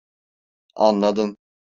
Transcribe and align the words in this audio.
Anladın? 0.75 1.37